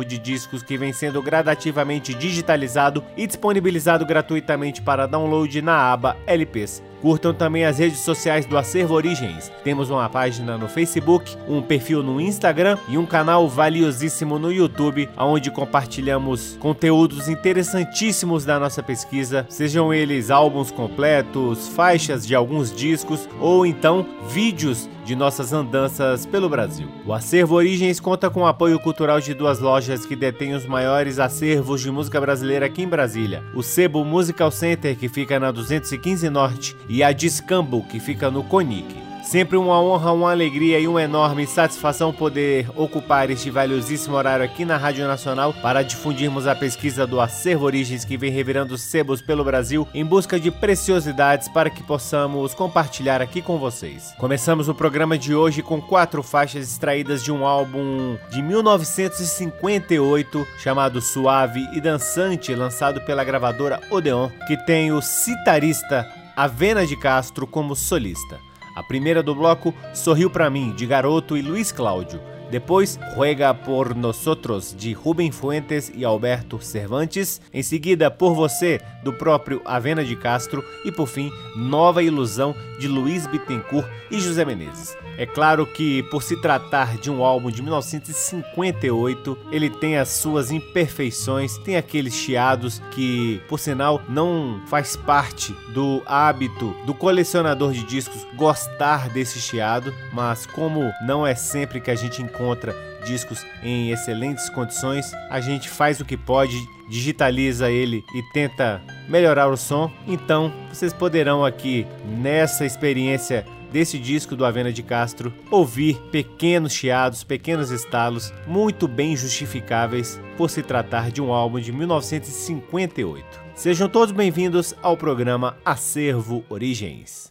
[0.00, 6.16] acervo de discos que vem sendo gradativamente digitalizado e disponibilizado gratuitamente para download na aba
[6.26, 6.89] LPs.
[7.00, 9.50] Curtam também as redes sociais do Acervo Origens.
[9.64, 15.08] Temos uma página no Facebook, um perfil no Instagram e um canal valiosíssimo no YouTube,
[15.16, 23.28] onde compartilhamos conteúdos interessantíssimos da nossa pesquisa, sejam eles álbuns completos, faixas de alguns discos
[23.40, 26.88] ou então vídeos de nossas andanças pelo Brasil.
[27.04, 31.18] O Acervo Origens conta com o apoio cultural de duas lojas que detêm os maiores
[31.18, 36.30] acervos de música brasileira aqui em Brasília: o Sebo Musical Center, que fica na 215
[36.30, 38.98] Norte, e a Discambo, que fica no Conic.
[39.22, 44.64] Sempre uma honra, uma alegria e uma enorme satisfação poder ocupar este valiosíssimo horário aqui
[44.64, 49.44] na Rádio Nacional para difundirmos a pesquisa do Acervo Origens que vem revirando sebos pelo
[49.44, 54.12] Brasil em busca de preciosidades para que possamos compartilhar aqui com vocês.
[54.18, 61.00] Começamos o programa de hoje com quatro faixas extraídas de um álbum de 1958 chamado
[61.00, 66.04] Suave e Dançante, lançado pela gravadora Odeon, que tem o citarista
[66.36, 68.38] Avena de Castro como solista.
[68.76, 72.20] A primeira do bloco, Sorriu para mim, de Garoto e Luiz Cláudio.
[72.50, 77.40] Depois, Ruega por Nosotros, de Rubem Fuentes e Alberto Cervantes.
[77.52, 80.64] Em seguida, Por Você, do próprio Avena de Castro.
[80.84, 84.96] E por fim, Nova Ilusão, de Luiz Bittencourt e José Menezes.
[85.20, 90.50] É claro que, por se tratar de um álbum de 1958, ele tem as suas
[90.50, 97.84] imperfeições, tem aqueles chiados que, por sinal, não faz parte do hábito do colecionador de
[97.84, 103.90] discos gostar desse chiado, mas como não é sempre que a gente encontra discos em
[103.90, 106.56] excelentes condições, a gente faz o que pode,
[106.88, 109.92] digitaliza ele e tenta melhorar o som.
[110.06, 117.24] Então, vocês poderão aqui nessa experiência desse disco do Avena de Castro, ouvir pequenos chiados,
[117.24, 123.40] pequenos estalos, muito bem justificáveis por se tratar de um álbum de 1958.
[123.54, 127.30] Sejam todos bem-vindos ao programa Acervo Origens.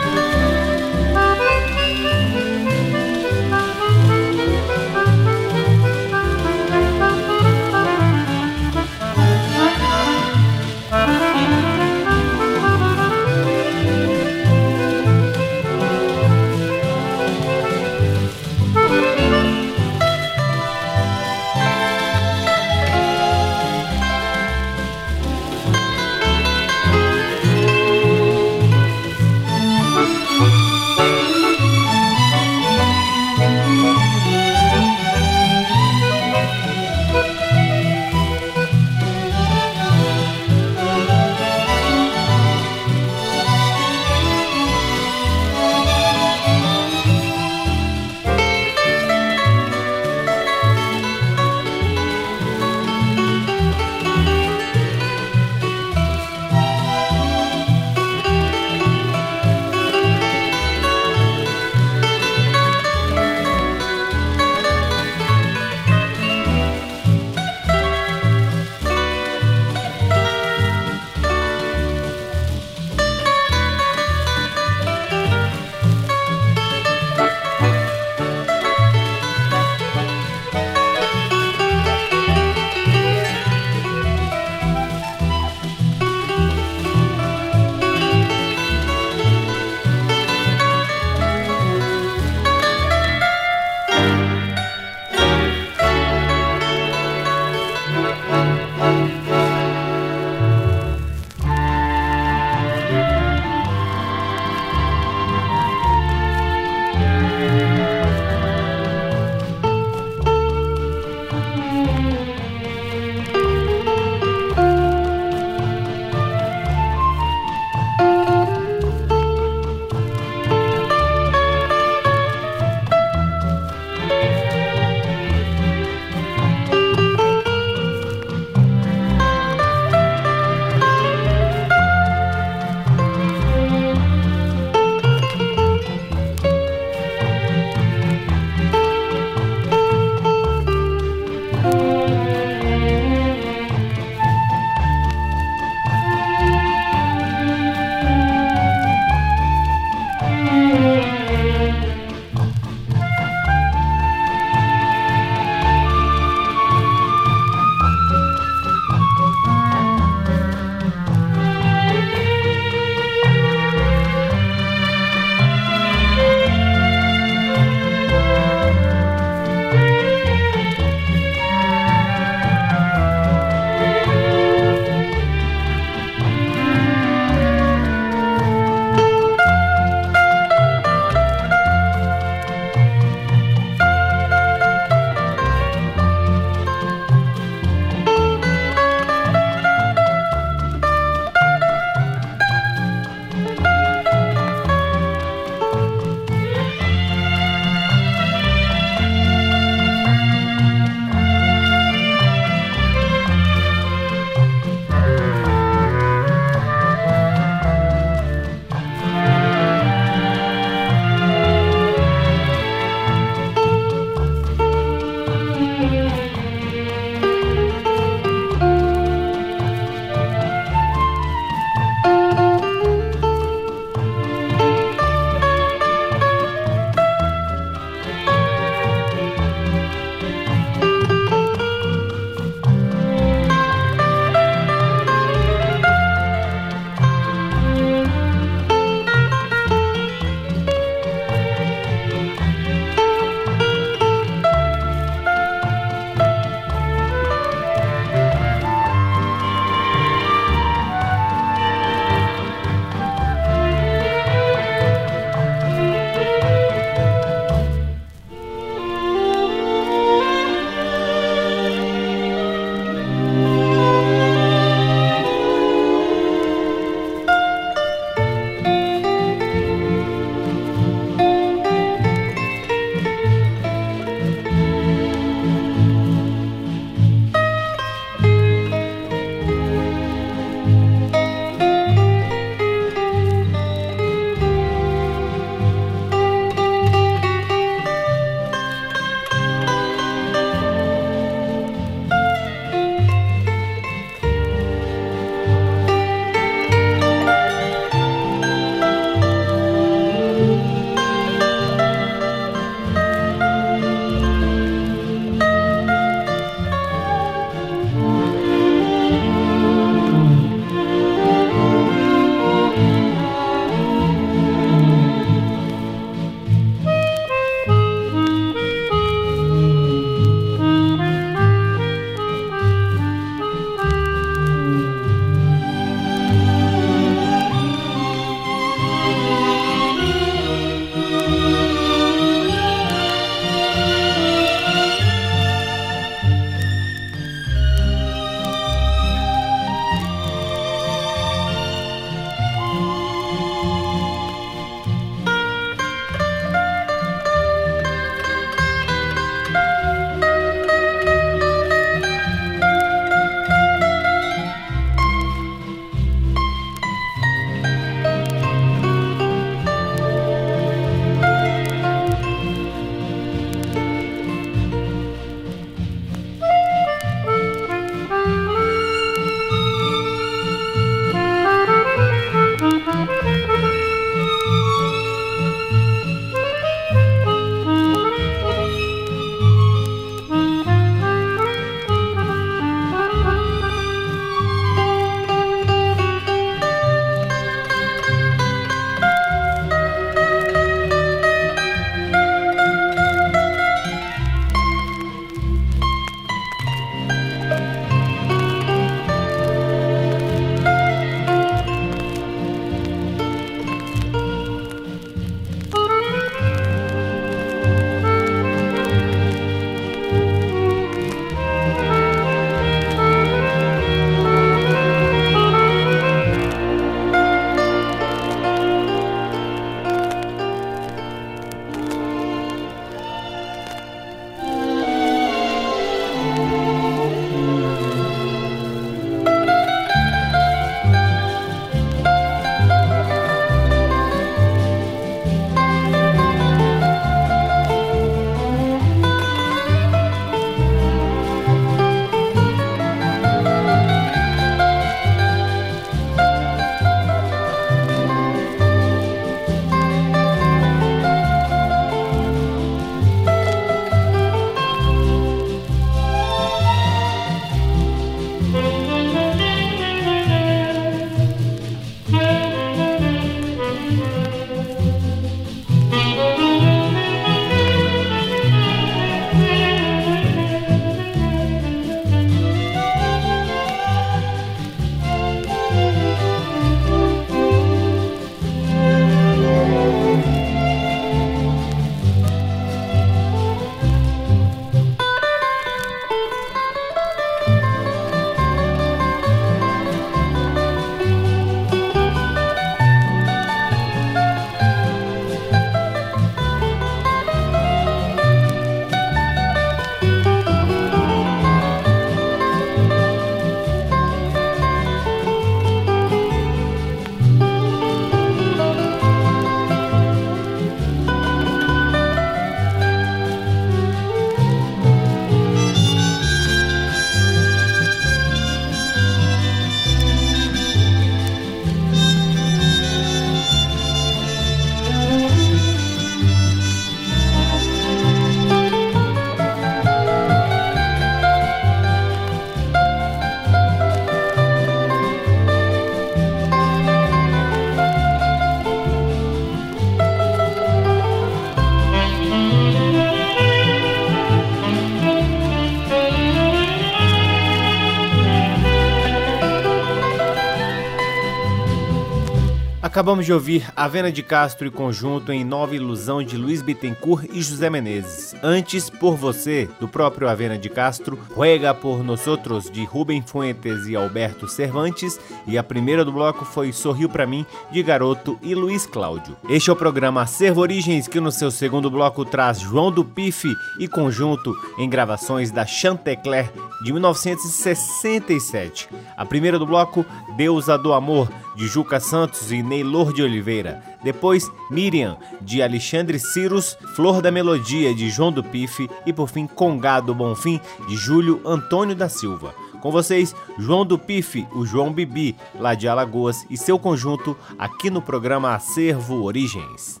[552.98, 557.40] Acabamos de ouvir Avena de Castro e Conjunto em Nova Ilusão de Luiz Bittencourt e
[557.40, 558.34] José Menezes.
[558.42, 563.94] Antes, Por Você, do próprio Avena de Castro, Ruega por Nosotros, de Rubem Fuentes e
[563.94, 568.84] Alberto Cervantes, e a primeira do bloco foi Sorriu para mim, de Garoto e Luiz
[568.84, 569.36] Cláudio.
[569.48, 573.54] Este é o programa Acervo Origens, que no seu segundo bloco traz João do Pife
[573.78, 576.50] e Conjunto em gravações da Chantecler
[576.82, 578.88] de 1967.
[579.16, 580.04] A primeira do bloco,
[580.36, 581.28] Deusa do Amor,
[581.58, 583.82] de Juca Santos e Neylor de Oliveira.
[584.02, 589.46] Depois, Miriam, de Alexandre Cirus, Flor da Melodia, de João do Pife e, por fim,
[589.46, 592.54] Congado Bonfim, de Júlio Antônio da Silva.
[592.80, 597.90] Com vocês, João do Pife, o João Bibi, lá de Alagoas, e seu conjunto aqui
[597.90, 600.00] no programa Acervo Origens.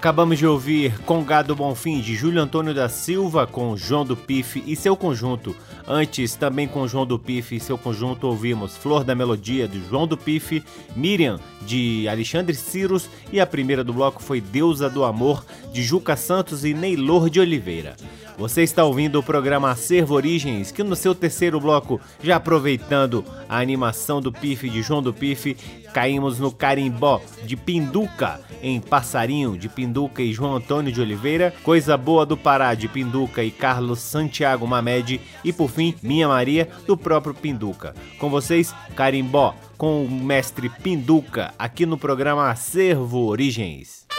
[0.00, 4.74] Acabamos de ouvir Congado Bonfim de Júlio Antônio da Silva com João do Pife e
[4.74, 5.54] seu conjunto.
[5.86, 10.06] Antes, também com João do Pife e seu conjunto, ouvimos Flor da Melodia de João
[10.06, 10.64] do Pife,
[10.96, 16.16] Miriam de Alexandre Ciros e a primeira do bloco foi Deusa do Amor de Juca
[16.16, 17.94] Santos e Neylor de Oliveira.
[18.40, 23.58] Você está ouvindo o programa Acervo Origens, que no seu terceiro bloco, já aproveitando a
[23.58, 25.54] animação do Pife de João do Pife,
[25.92, 31.98] caímos no Carimbó de Pinduca, em Passarinho de Pinduca e João Antônio de Oliveira, Coisa
[31.98, 36.96] Boa do Pará de Pinduca e Carlos Santiago Mamed e por fim Minha Maria do
[36.96, 37.94] próprio Pinduca.
[38.18, 44.09] Com vocês, Carimbó com o mestre Pinduca aqui no programa Acervo Origens.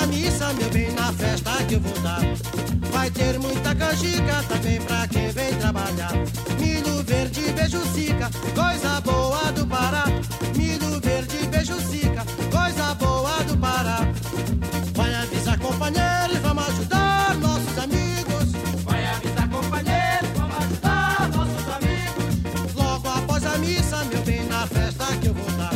[0.00, 2.20] Logo após a missa, meu bem, na festa que eu vou dar.
[2.90, 6.12] Vai ter muita canjica também pra quem vem trabalhar.
[6.58, 10.04] Milho verde, beijo sica, coisa boa do Pará.
[10.56, 13.98] Milho verde, beijo sica, coisa boa do Pará.
[14.94, 18.52] Vai avisar companheiros, vamos ajudar nossos amigos.
[18.84, 22.74] Vai avisar companheiros, vamos ajudar nossos amigos.
[22.74, 25.74] Logo após a missa, meu bem, na festa que eu vou dar.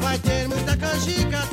[0.00, 1.45] Vai ter muita canjica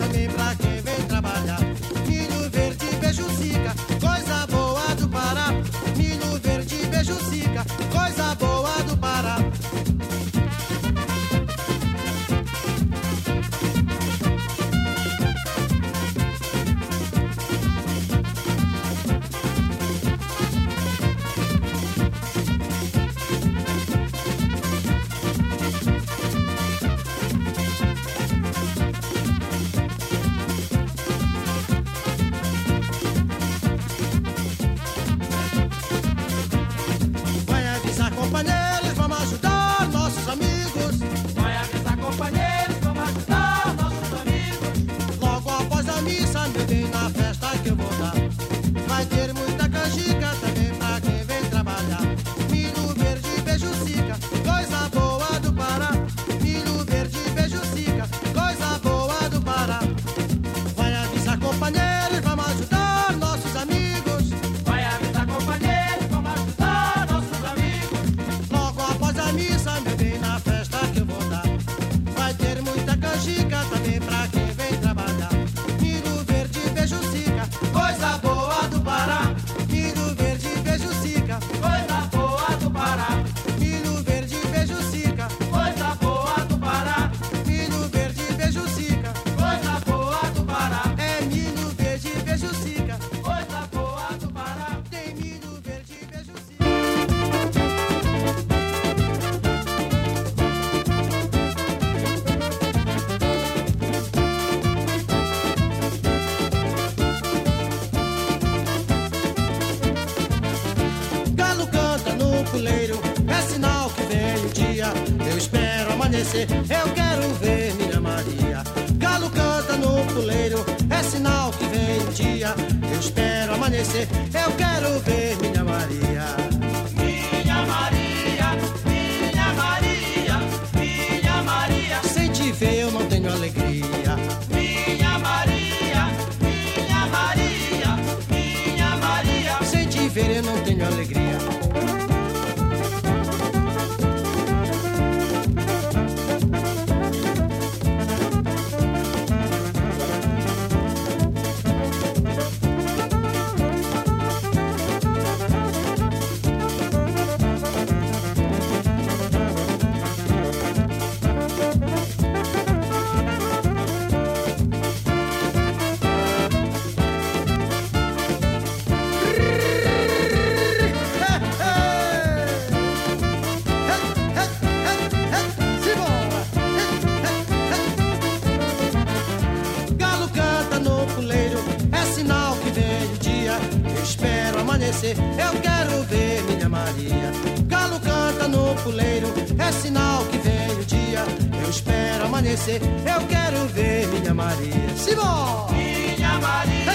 [184.74, 187.32] amanhecer, eu quero ver minha Maria.
[187.68, 189.28] Galo canta no puleiro,
[189.60, 191.24] é sinal que vem o dia.
[191.64, 194.90] Eu espero amanhecer, eu quero ver minha Maria.
[194.98, 195.68] Simão!
[195.70, 196.92] Minha Maria,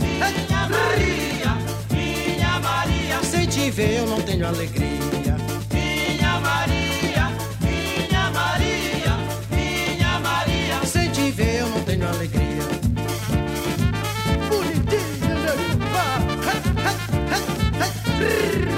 [0.00, 1.58] minha Maria,
[1.90, 5.21] minha Maria, Sem te ver eu não tenho alegria.
[18.22, 18.71] Brrr.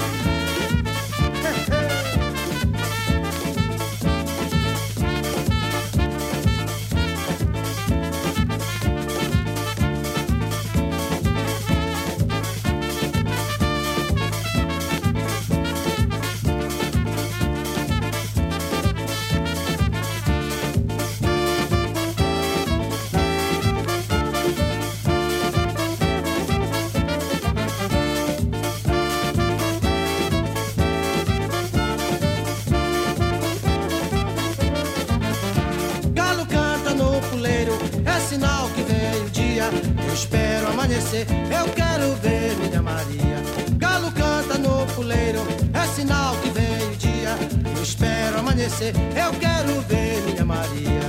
[41.23, 43.37] Eu quero ver minha Maria.
[43.77, 45.39] Galo canta no puleiro,
[45.73, 47.37] é sinal que vem o dia.
[47.75, 51.05] Eu espero amanhecer, eu quero ver minha Maria.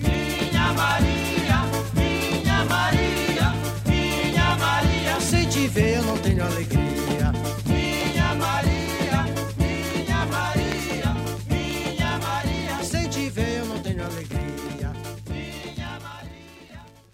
[0.00, 1.58] Minha Maria,
[1.94, 3.54] minha Maria,
[3.86, 6.87] minha Maria, Sem te ver eu não tenho alegria.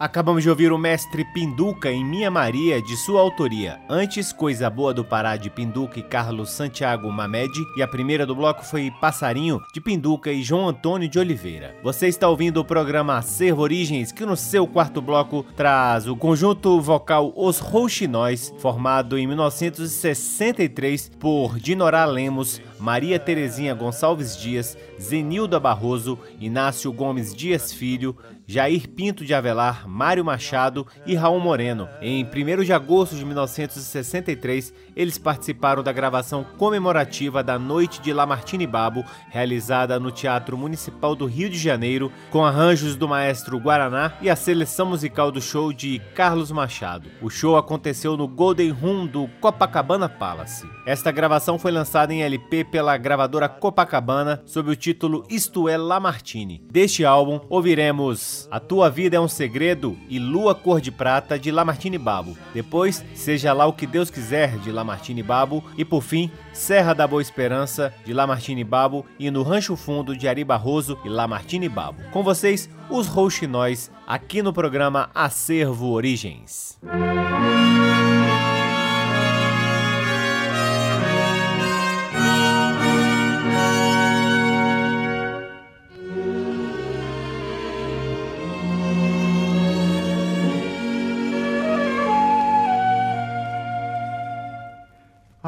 [0.05, 3.81] Acabamos de ouvir o mestre Pinduca em Minha Maria, de sua autoria.
[3.89, 7.59] Antes, Coisa Boa do Pará, de Pinduca e Carlos Santiago Mamede.
[7.75, 11.75] E a primeira do bloco foi Passarinho, de Pinduca e João Antônio de Oliveira.
[11.83, 16.79] Você está ouvindo o programa Acervo Origens, que no seu quarto bloco traz o conjunto
[16.83, 26.19] vocal Os Rouxinóis, formado em 1963 por Dinorá Lemos, Maria Terezinha Gonçalves Dias, Zenilda Barroso,
[26.39, 28.15] Inácio Gomes Dias Filho,
[28.47, 31.89] Jair Pinto de Avelar, Mário Machado e Raul Moreno.
[32.01, 38.67] Em 1 de agosto de 1963, eles participaram da gravação comemorativa da Noite de Lamartine
[38.67, 44.29] Babo, realizada no Teatro Municipal do Rio de Janeiro, com arranjos do maestro Guaraná e
[44.29, 47.09] a seleção musical do show de Carlos Machado.
[47.23, 50.69] O show aconteceu no Golden Room do Copacabana Palace.
[50.87, 56.63] Esta gravação foi lançada em LP pela gravadora Copacabana sob o título Isto é Lamartine.
[56.71, 61.51] Deste álbum, ouviremos A Tua Vida é um Segredo e Lua Cor de Prata de
[61.51, 62.37] Lamartine Babo.
[62.53, 65.65] Depois, Seja Lá o que Deus Quiser de Lamartine Babo.
[65.77, 70.29] E por fim, Serra da Boa Esperança de Lamartine Babo e No Rancho Fundo de
[70.29, 72.03] Ari Barroso e Lamartine Babo.
[72.11, 76.79] Com vocês, os Rouxinóis, aqui no programa Acervo Origens.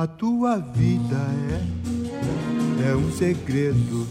[0.07, 1.17] A tua vida
[1.51, 4.07] é, é um segredo,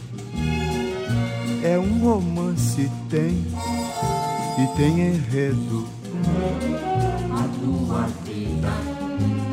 [1.64, 3.48] é um romance, tem
[4.60, 5.88] e tem enredo.
[7.32, 8.74] A tua vida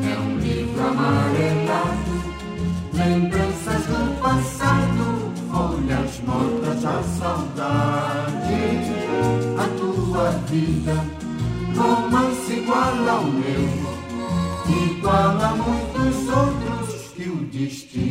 [0.03, 2.11] é um livro amarelado,
[2.91, 8.53] lembranças do passado, folhas mortas da saudade.
[9.57, 11.05] A tua vida,
[11.73, 13.93] romance igual ao meu
[15.03, 15.82] igual a outros
[17.73, 18.02] que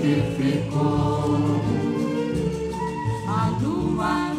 [0.00, 1.60] que ficou.
[3.28, 4.35] a lua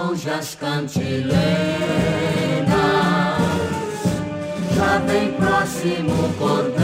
[0.00, 1.34] Ouço ao longe as cantilenas,
[4.74, 6.80] já bem próximo o cordão.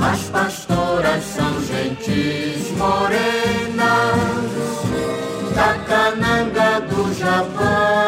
[0.00, 3.78] As pastoras são gentis morenas,
[5.54, 8.07] da cananga do Japão.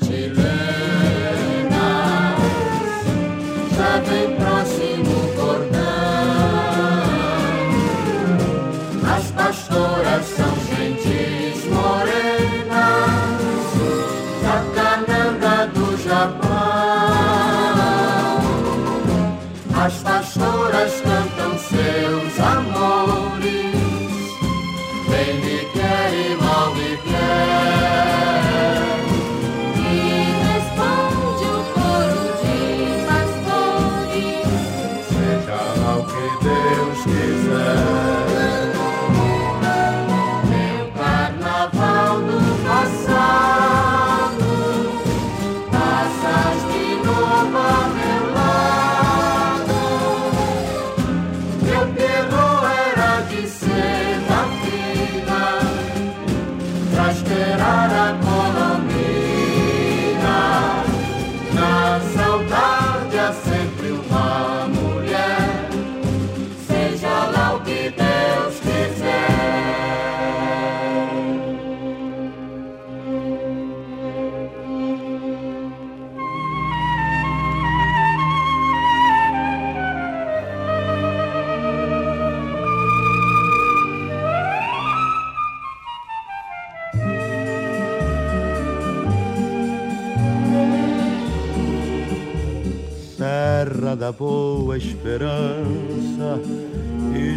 [0.00, 0.41] As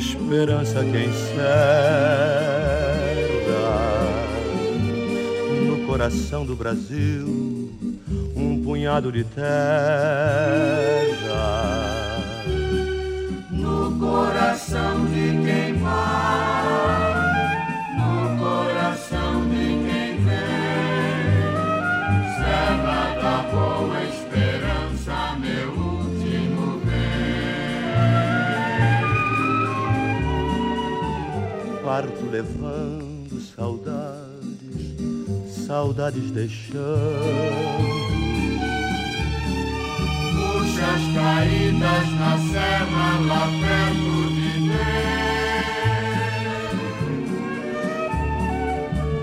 [0.06, 1.66] esperança quem serra
[5.68, 7.56] no coração do Brasil
[8.36, 9.46] um punhado de terra.
[13.50, 16.45] No coração de quem vai,
[32.36, 34.98] levando saudades,
[35.66, 36.84] saudades deixando.
[40.36, 44.86] Puxas caídas na serra lá perto de Deus.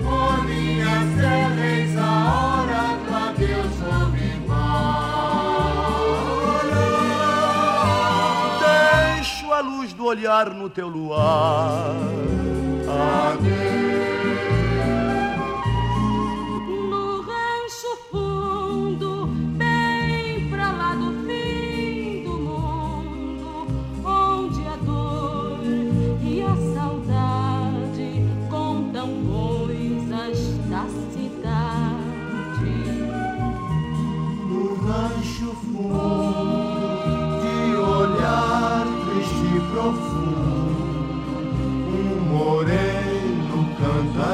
[0.01, 2.01] Por minha serra eis a
[2.33, 3.77] hora do adeus
[4.33, 4.73] embora.
[9.15, 12.32] Deixo a luz do olhar no teu luar
[12.93, 13.82] no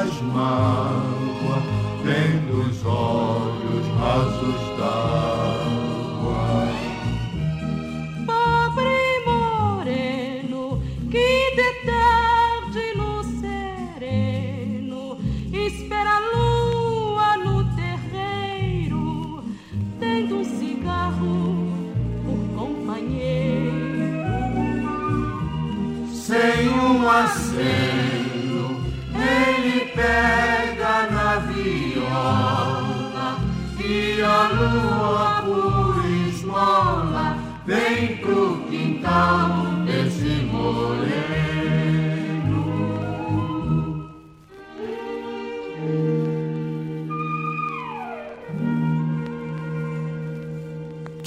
[0.08, 0.99] canta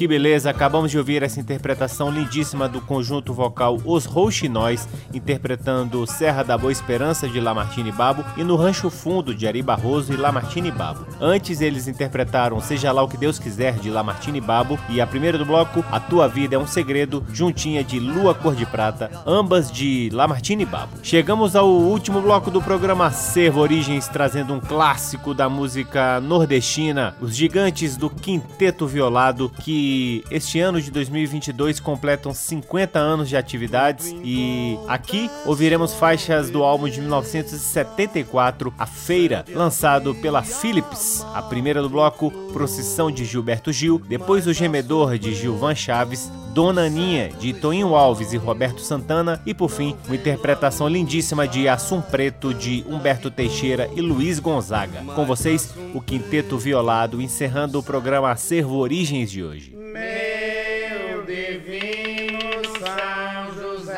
[0.04, 6.43] Que beleza, acabamos de ouvir essa interpretação lindíssima do conjunto vocal Os Rouxinóis, interpretando Serra
[6.43, 10.72] da Boa Esperança de Lamartine Babo e No Rancho Fundo de Ari Barroso e Lamartine
[10.72, 11.08] Babo.
[11.22, 15.38] Antes eles interpretaram Seja Lá o que Deus Quiser de Lamartine Babo e a primeira
[15.38, 19.72] do bloco A Tua Vida é um Segredo, juntinha de Lua Cor de Prata, ambas
[19.72, 20.97] de Lamartine Babo.
[21.01, 27.34] Chegamos ao último bloco do programa Servo Origens, trazendo um clássico da música nordestina, os
[27.34, 29.93] gigantes do Quinteto Violado, que
[30.30, 36.89] este ano de 2022 completam 50 anos de atividades e aqui ouviremos faixas do álbum
[36.89, 41.26] de 1974, A Feira, lançado pela Philips.
[41.34, 46.84] A primeira do bloco, Procissão de Gilberto Gil, depois O Gemedor de Gilvan Chaves, Dona
[46.84, 52.00] Aninha de Toninho Alves e Roberto Santana e por fim, uma interpretação lindíssima de Assum
[52.00, 55.04] Preto de Humberto Teixeira e Luiz Gonzaga.
[55.16, 59.83] Com vocês, o Quinteto Violado encerrando o programa Acervo Origens de hoje.
[59.94, 62.39] Meu divino
[62.80, 63.96] São José,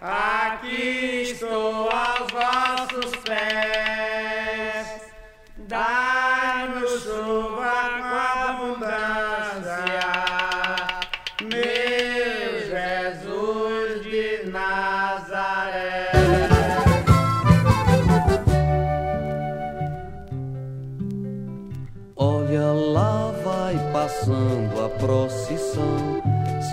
[0.00, 1.90] aqui estou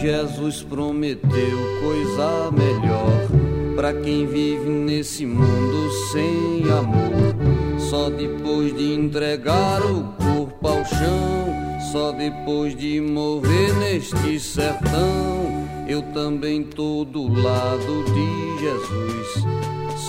[0.00, 3.28] Jesus prometeu coisa melhor
[3.76, 7.78] para quem vive nesse mundo sem amor.
[7.78, 16.00] Só depois de entregar o corpo ao chão só depois de morrer neste sertão, eu
[16.14, 19.44] também tô do lado de Jesus.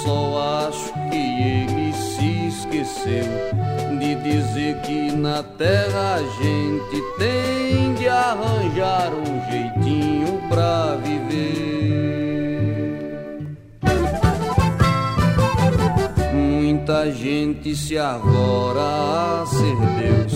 [0.03, 1.91] Só acho que ele
[2.61, 3.25] esqueceu
[3.99, 11.81] de dizer que na terra a gente tem de arranjar um jeitinho pra viver.
[16.33, 18.81] Muita gente se arvora
[19.41, 20.33] a ser Deus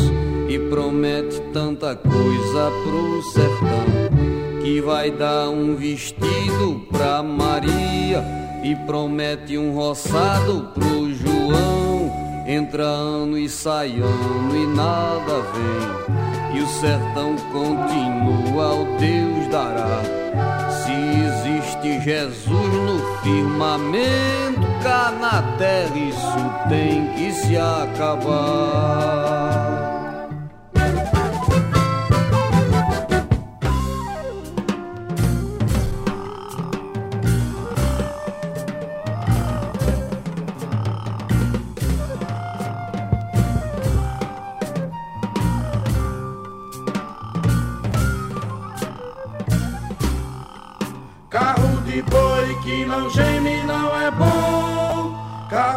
[0.50, 3.86] e promete tanta coisa pro sertão
[4.64, 8.24] que vai dar um vestido pra Maria
[8.64, 11.35] e promete um roçado pro João.
[12.48, 20.04] Entra ano e sai ano e nada vem, e o sertão continua, o Deus dará.
[20.70, 29.35] Se existe Jesus no firmamento, cá na terra isso tem que se acabar.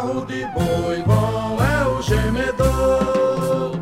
[0.09, 3.79] Carro de boi bom é o gemedor.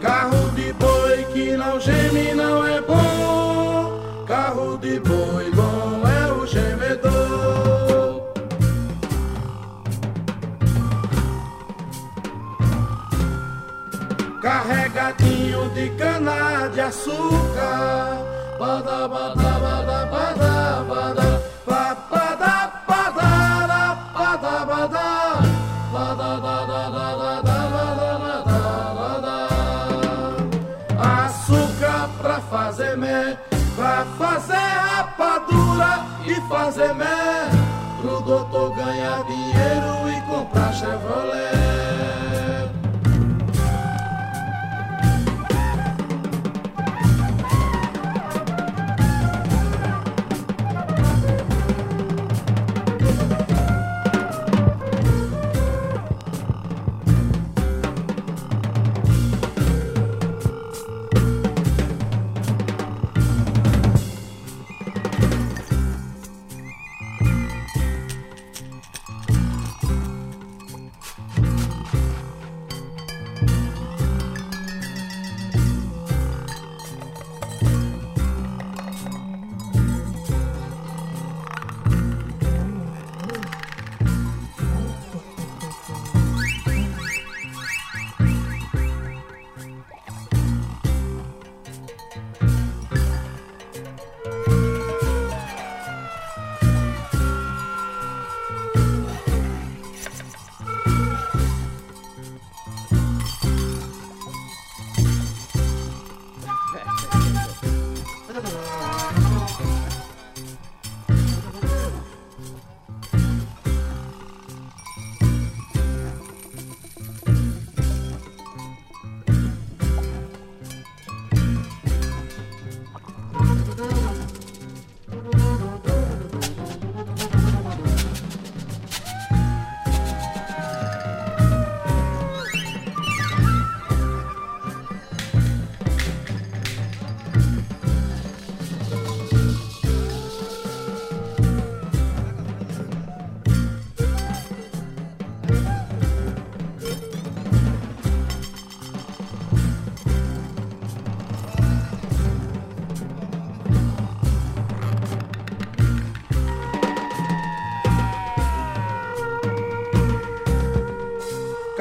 [0.00, 4.24] Carro de boi que não geme não é bom.
[4.26, 8.22] Carro de boi bom é o gemedor.
[14.40, 18.24] Carregadinho de cana de açúcar
[18.58, 19.08] bada
[36.74, 37.06] fazer mé
[38.00, 41.43] pro doutor ganhar dinheiro e comprar Chevrolet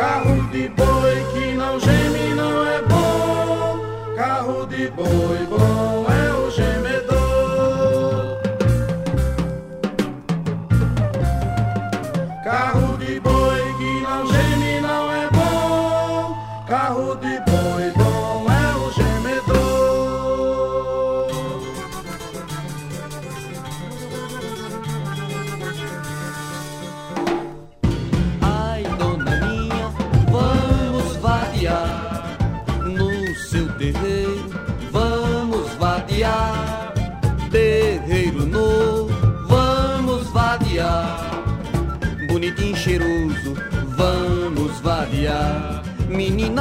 [0.03, 3.79] Carro de boi que não geme não é bom.
[4.17, 5.72] Carro de boi, bom.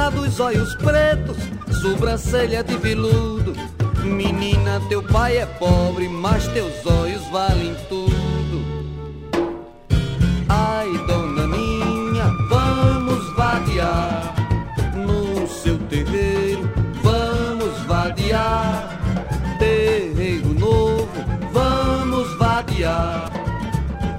[0.03, 1.37] Menina dos olhos pretos,
[1.81, 3.53] sobrancelha de veludo.
[4.03, 8.65] Menina, teu pai é pobre, mas teus olhos valem tudo.
[10.49, 14.35] Ai, dona minha, vamos vadiar
[14.93, 16.69] no seu terreiro,
[17.01, 18.99] vamos vadiar.
[19.57, 21.07] Terreiro novo,
[21.53, 23.31] vamos vadiar.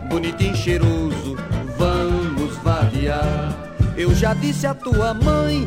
[0.08, 1.36] Bonitinho cheiroso,
[1.76, 3.63] vamos vadiar.
[3.96, 5.66] Eu já disse à tua mãe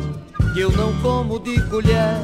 [0.52, 2.20] que eu não como de colher,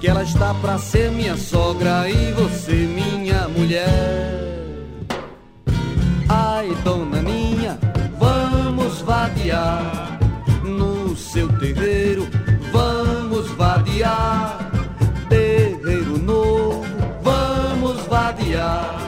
[0.00, 4.54] que ela está pra ser minha sogra e você minha mulher.
[6.28, 7.78] Ai, dona Ninha,
[8.18, 10.18] vamos vadiar
[10.62, 12.28] no seu terreiro,
[12.72, 14.70] vamos vadiar.
[15.28, 16.84] Terreiro novo,
[17.22, 18.98] vamos vadiar.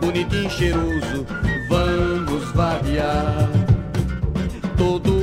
[0.00, 1.26] Bonitinho, cheiroso,
[1.68, 3.48] vamos vadiar.
[4.76, 5.15] Todo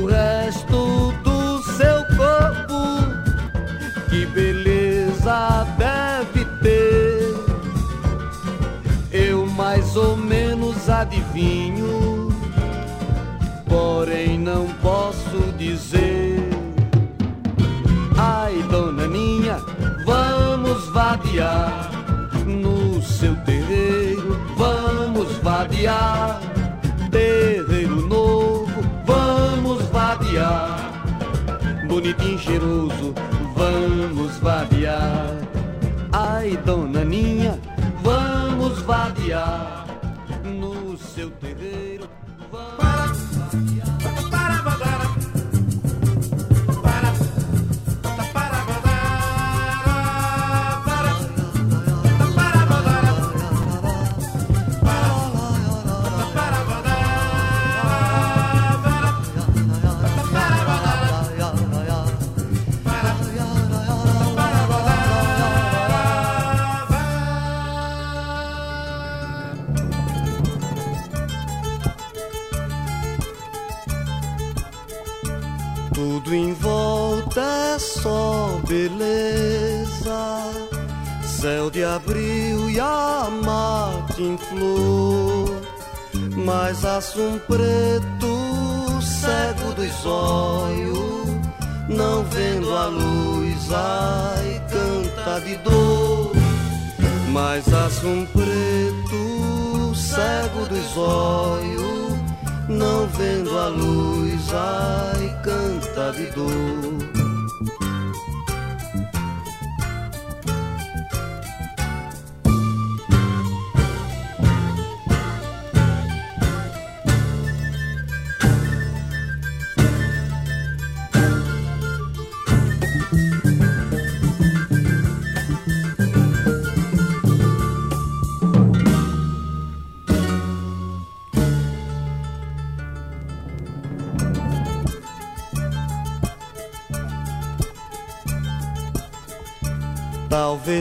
[11.34, 12.30] adivinho,
[13.66, 16.38] porém não posso dizer.
[18.16, 19.58] Ai, dona Ninha,
[20.06, 21.90] vamos vadiar
[22.46, 26.40] no seu terreiro, vamos vadiar.
[27.10, 28.72] Terreiro novo,
[29.06, 31.04] vamos vadiar.
[31.88, 33.14] Bonitinho, cheiroso,
[33.56, 35.36] vamos vadiar.
[36.12, 37.60] Ai, dona Ninha,
[38.04, 39.73] vamos vadiar
[84.64, 85.62] flor.
[86.36, 91.28] Mas assum preto, cego dos olhos,
[91.88, 96.32] não vendo a luz, ai, canta de dor.
[97.32, 102.18] Mas assum preto, cego dos olhos,
[102.68, 106.93] não vendo a luz, ai, canta de dor.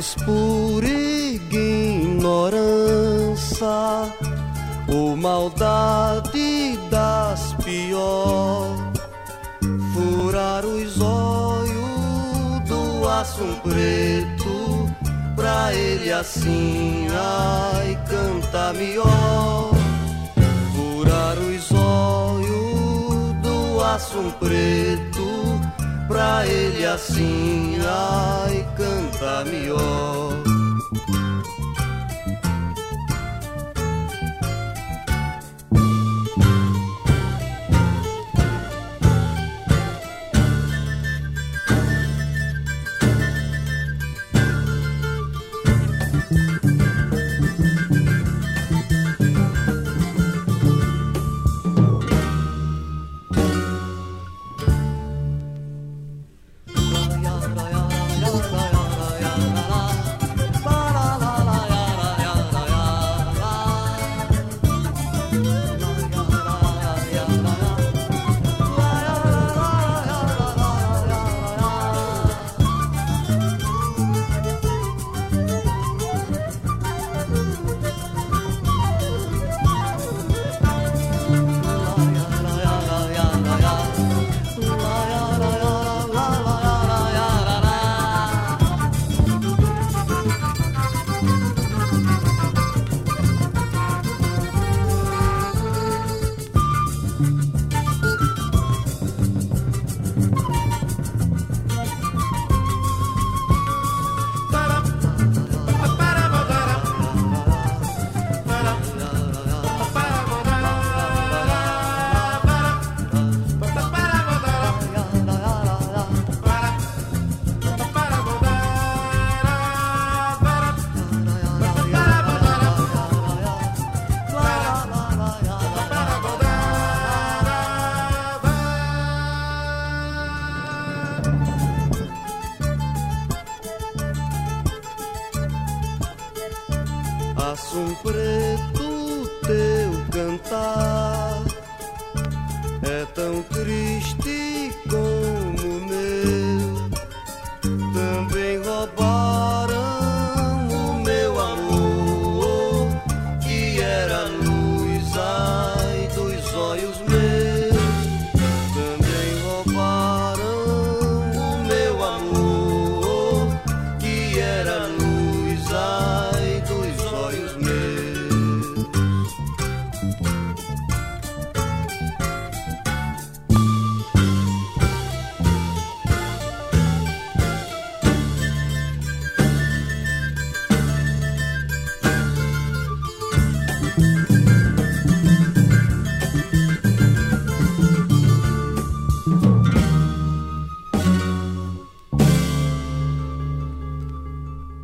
[0.02, 1.68] Talvez por ignorância
[4.88, 8.66] ou maldade das pior,
[9.94, 14.90] furar os olhos do assum preto,
[15.36, 19.70] pra ele assim, ai, canta melhor.
[20.74, 25.60] Furar os olhos do assum preto,
[26.08, 29.72] pra ele assim, ai, canta melhor.
[30.22, 30.41] Assum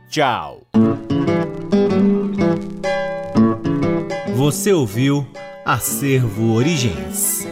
[0.08, 0.62] Tchau!
[4.34, 5.26] Você ouviu
[5.64, 7.46] Acervo Origens.